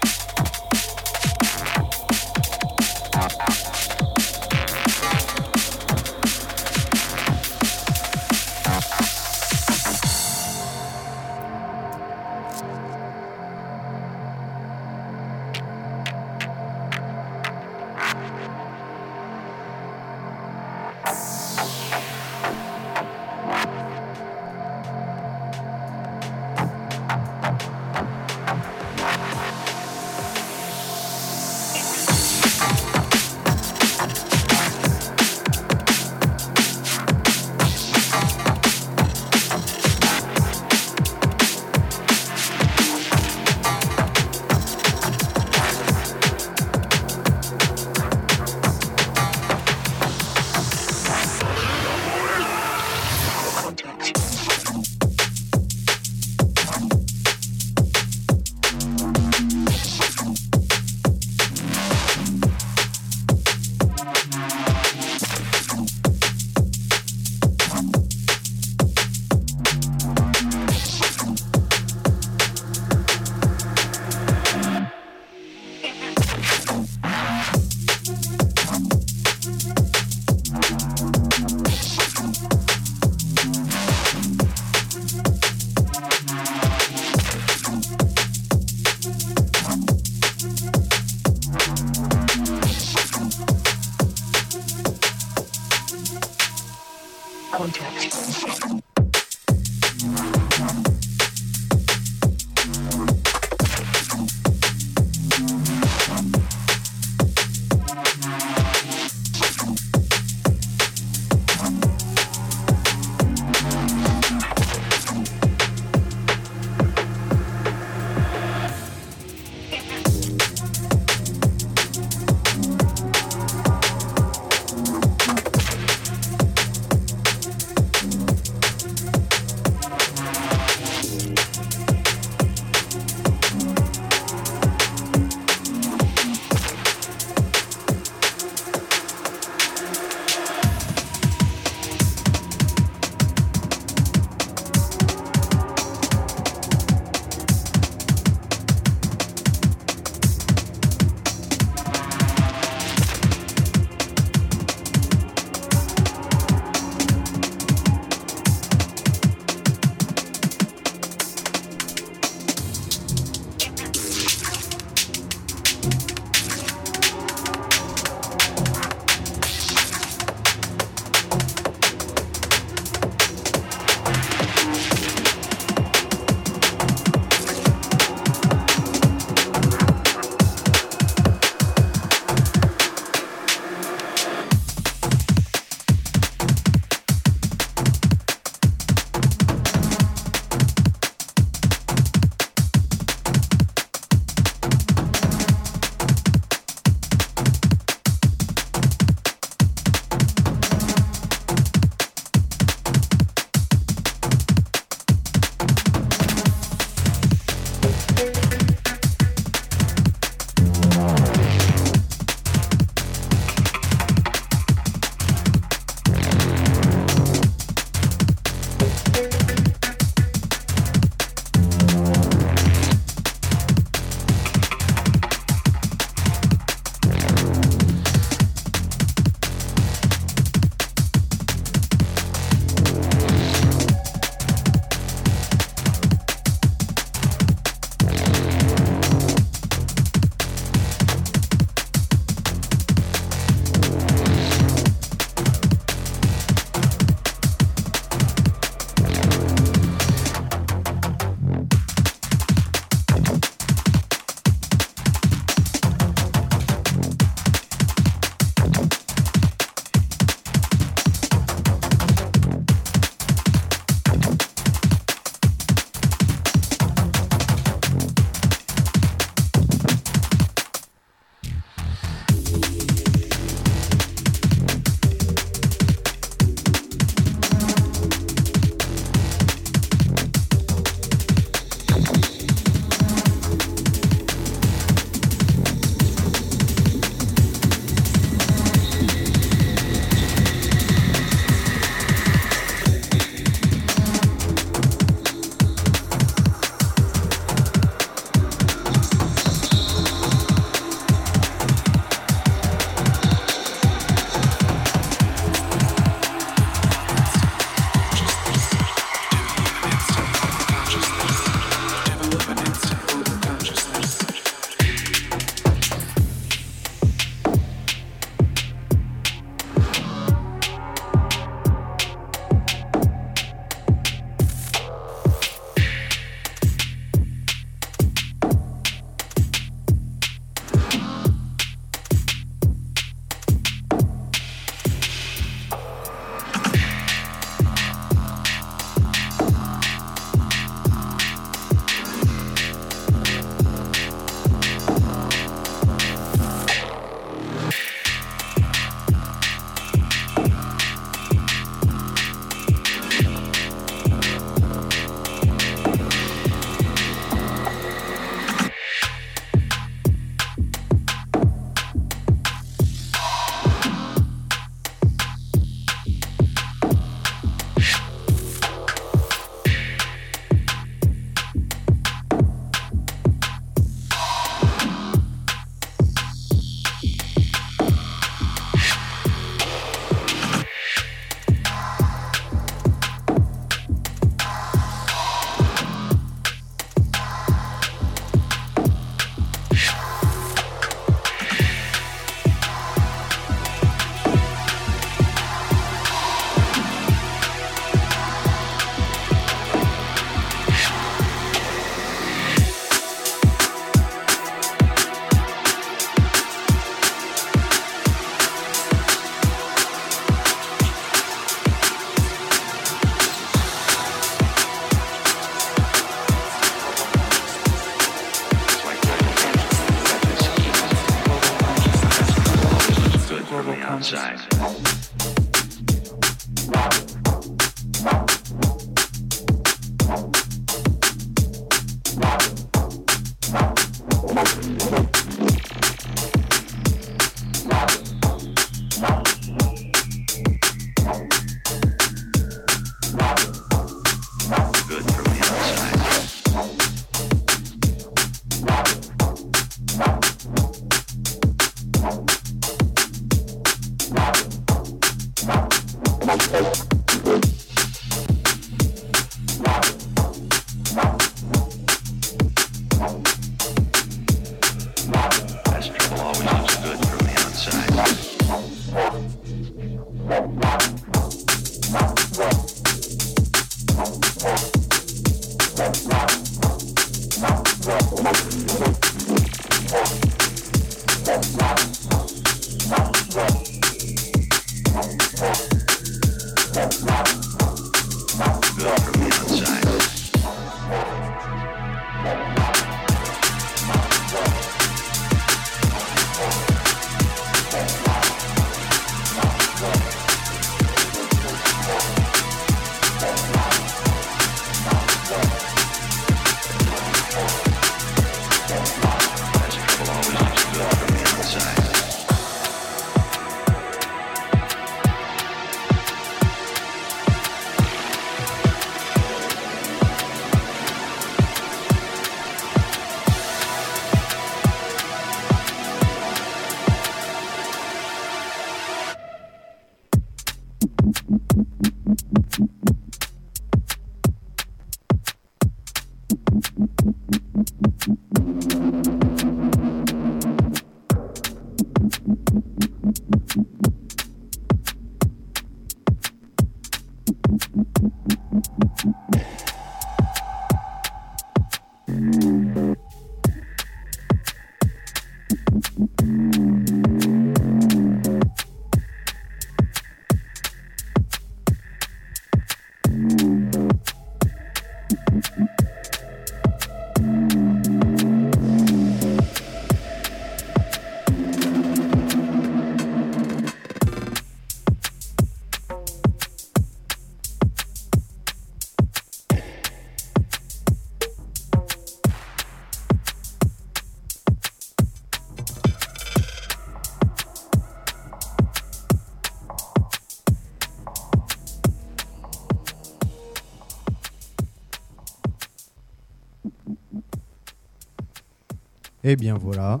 Et 599.22 599.36
bien 599.36 599.58
voilà, 599.58 600.00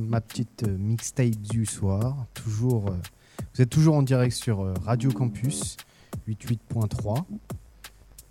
ma 0.00 0.22
petite 0.22 0.62
euh, 0.66 0.78
mixtape 0.78 1.36
du 1.36 1.66
soir. 1.66 2.24
Toujours, 2.32 2.88
euh, 2.88 2.96
vous 3.54 3.60
êtes 3.60 3.68
toujours 3.68 3.96
en 3.96 4.02
direct 4.02 4.34
sur 4.34 4.62
euh, 4.62 4.72
Radio 4.82 5.10
Campus 5.10 5.76
88.3, 6.26 7.24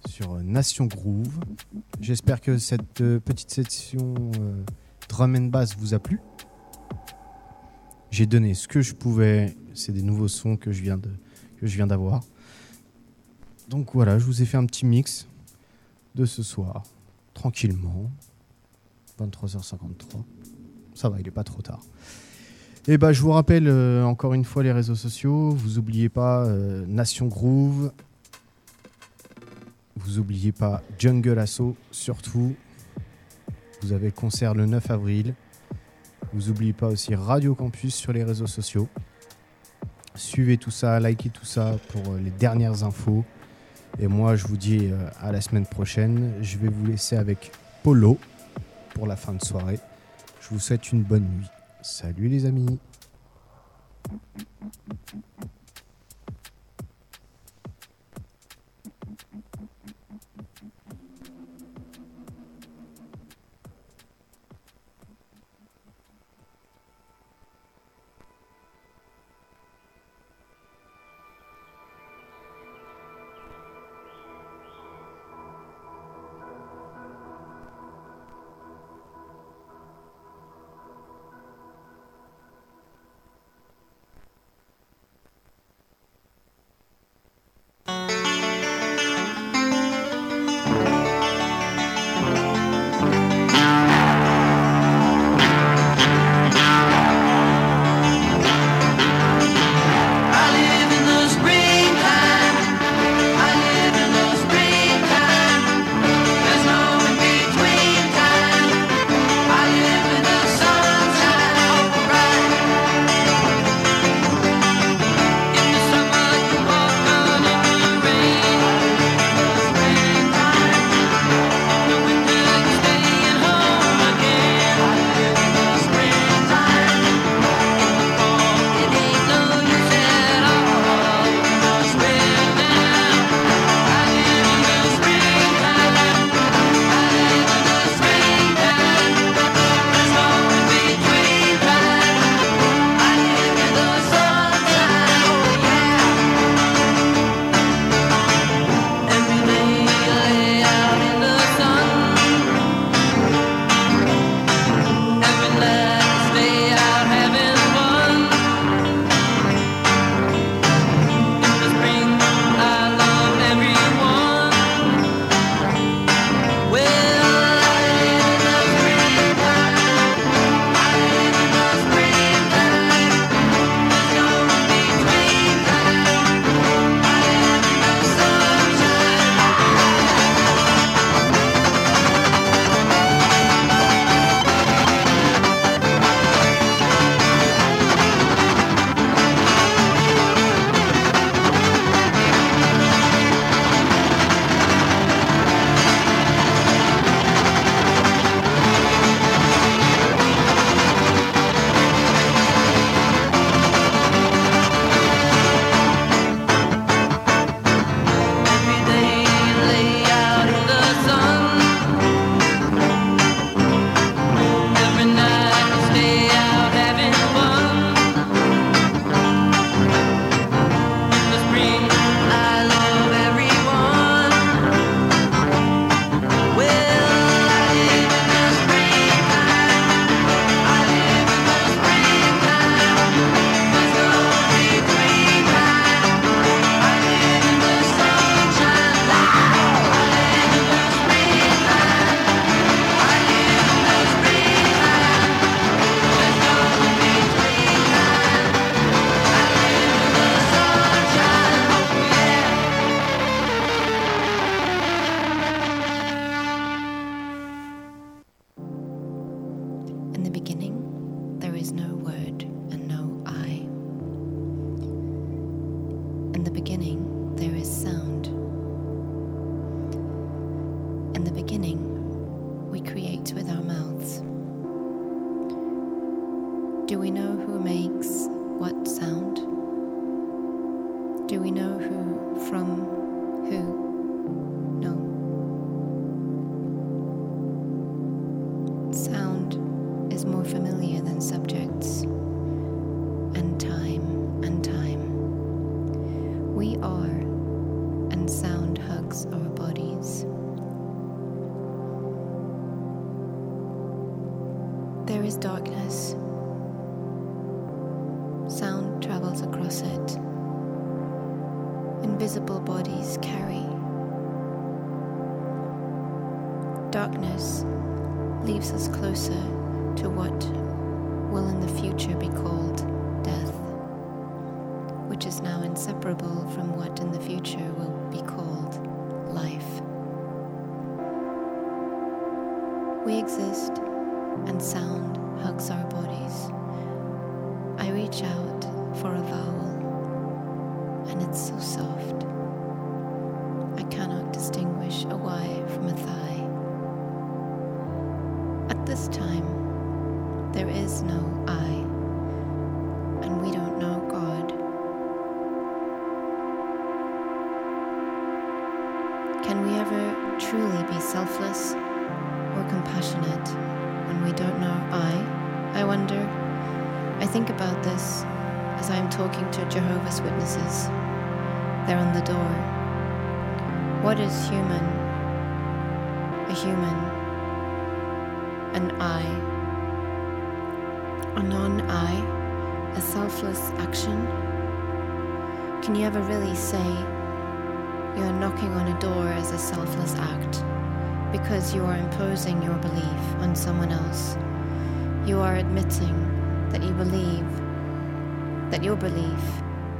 sur 0.07 0.33
Nation 0.41 0.87
Groove. 0.87 1.39
J'espère 2.01 2.41
que 2.41 2.57
cette 2.57 3.03
petite 3.19 3.51
session 3.51 4.31
drum 5.07 5.35
and 5.35 5.49
bass 5.49 5.75
vous 5.77 5.93
a 5.93 5.99
plu. 5.99 6.19
J'ai 8.09 8.25
donné 8.25 8.55
ce 8.55 8.67
que 8.67 8.81
je 8.81 8.95
pouvais. 8.95 9.55
C'est 9.75 9.91
des 9.91 10.01
nouveaux 10.01 10.27
sons 10.27 10.57
que 10.57 10.71
je 10.71 10.81
viens 10.81 11.87
d'avoir. 11.87 12.23
Donc 13.67 13.93
voilà, 13.93 14.17
je 14.17 14.25
vous 14.25 14.41
ai 14.41 14.45
fait 14.45 14.57
un 14.57 14.65
petit 14.65 14.87
mix 14.87 15.27
de 16.15 16.25
ce 16.25 16.41
soir, 16.41 16.81
tranquillement. 17.35 18.09
23h53. 19.19 20.23
Ça 20.95 21.09
va, 21.09 21.19
il 21.19 21.27
est 21.27 21.31
pas 21.31 21.43
trop 21.43 21.61
tard. 21.61 21.81
Et 22.87 22.97
bah, 22.97 23.13
je 23.13 23.21
vous 23.21 23.31
rappelle 23.31 23.67
euh, 23.67 24.03
encore 24.03 24.33
une 24.33 24.45
fois 24.45 24.63
les 24.63 24.71
réseaux 24.71 24.95
sociaux. 24.95 25.51
Vous 25.51 25.77
oubliez 25.77 26.09
pas 26.09 26.45
euh, 26.45 26.85
Nation 26.87 27.27
Groove. 27.27 27.91
Vous 29.95 30.17
oubliez 30.17 30.51
pas 30.51 30.81
Jungle 30.97 31.37
Assault, 31.39 31.75
surtout. 31.91 32.55
Vous 33.81 33.93
avez 33.93 34.07
le 34.07 34.11
concert 34.11 34.55
le 34.55 34.65
9 34.65 34.89
avril. 34.91 35.35
Vous 36.33 36.49
oubliez 36.49 36.73
pas 36.73 36.87
aussi 36.87 37.13
Radio 37.15 37.53
Campus 37.53 37.93
sur 37.93 38.11
les 38.11 38.23
réseaux 38.23 38.47
sociaux. 38.47 38.87
Suivez 40.15 40.57
tout 40.57 40.71
ça, 40.71 40.99
likez 40.99 41.29
tout 41.29 41.45
ça 41.45 41.77
pour 41.89 42.13
euh, 42.13 42.19
les 42.19 42.31
dernières 42.31 42.83
infos. 42.83 43.23
Et 43.99 44.07
moi, 44.07 44.35
je 44.35 44.47
vous 44.47 44.57
dis 44.57 44.89
à 45.19 45.31
la 45.31 45.41
semaine 45.41 45.65
prochaine. 45.65 46.33
Je 46.41 46.57
vais 46.57 46.69
vous 46.69 46.85
laisser 46.85 47.17
avec 47.17 47.51
Polo 47.83 48.17
pour 48.99 49.07
la 49.07 49.15
fin 49.15 49.31
de 49.31 49.43
soirée. 49.43 49.79
Je 50.41 50.49
vous 50.49 50.59
souhaite 50.59 50.91
une 50.91 51.03
bonne 51.03 51.23
nuit. 51.23 51.47
Salut 51.81 52.27
les 52.27 52.45
amis. 52.45 52.77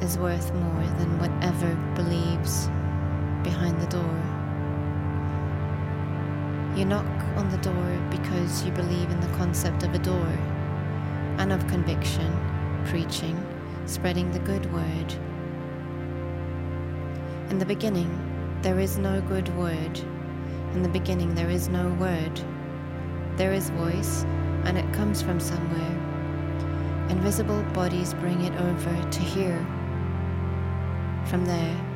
is 0.10 0.18
worth 0.18 0.52
more 0.56 0.86
than 0.98 1.20
whatever 1.20 1.76
believes 1.94 2.66
behind 3.44 3.80
the 3.80 3.86
door. 3.86 4.20
You 6.76 6.86
knock 6.86 7.06
on 7.38 7.48
the 7.52 7.58
door 7.58 7.92
because 8.10 8.66
you 8.66 8.72
believe 8.72 9.12
in 9.12 9.20
the 9.20 9.38
concept 9.38 9.84
of 9.84 9.94
a 9.94 10.00
door 10.00 10.32
and 11.38 11.52
of 11.52 11.68
conviction, 11.68 12.34
preaching, 12.86 13.38
spreading 13.86 14.32
the 14.32 14.40
good 14.40 14.66
word. 14.74 15.14
In 17.52 17.60
the 17.60 17.66
beginning, 17.68 18.10
there 18.64 18.80
is 18.80 18.98
no 18.98 19.22
good 19.22 19.56
word. 19.56 20.00
In 20.74 20.82
the 20.82 20.90
beginning, 20.90 21.36
there 21.36 21.52
is 21.52 21.68
no 21.68 21.88
word. 22.00 22.42
There 23.36 23.54
is 23.54 23.70
voice, 23.70 24.24
and 24.64 24.76
it 24.76 24.92
comes 24.92 25.22
from 25.22 25.40
somewhere. 25.40 25.98
Invisible 27.12 27.62
bodies 27.74 28.16
bring 28.16 28.42
it 28.42 28.60
over 28.60 29.10
to 29.12 29.20
hear 29.20 29.79
from 31.30 31.46
there. 31.46 31.89